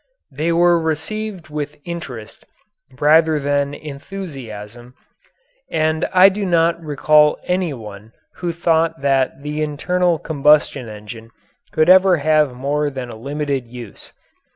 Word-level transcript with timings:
They 0.31 0.51
were 0.51 0.81
received 0.81 1.49
with 1.49 1.77
interest 1.85 2.47
rather 2.99 3.39
than 3.39 3.75
enthusiasm 3.75 4.95
and 5.69 6.05
I 6.11 6.27
do 6.27 6.43
not 6.43 6.81
recall 6.81 7.37
any 7.43 7.71
one 7.71 8.11
who 8.37 8.51
thought 8.51 9.01
that 9.01 9.43
the 9.43 9.61
internal 9.61 10.17
combustion 10.17 10.89
engine 10.89 11.29
could 11.71 11.87
ever 11.87 12.17
have 12.17 12.55
more 12.55 12.89
than 12.89 13.11
a 13.11 13.15
limited 13.15 13.67
use. 13.67 14.11